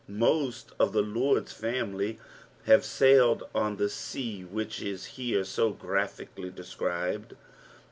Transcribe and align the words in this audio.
Most 0.07 0.75
t^ 0.79 0.91
the 0.91 1.03
Zor^s 1.03 1.49
family 1.53 2.17
have 2.65 2.83
sailed 2.83 3.43
on 3.53 3.77
the 3.77 3.87
sea 3.87 4.41
which 4.43 4.81
is 4.81 5.05
here 5.13 5.43
so 5.43 5.69
graphically 5.73 6.49
described. 6.49 7.35